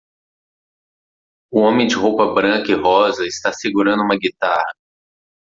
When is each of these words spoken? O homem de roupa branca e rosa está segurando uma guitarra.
O 1.51 1.59
homem 1.59 1.85
de 1.85 1.93
roupa 1.93 2.33
branca 2.33 2.71
e 2.71 2.73
rosa 2.73 3.23
está 3.23 3.53
segurando 3.53 4.01
uma 4.01 4.17
guitarra. 4.17 4.65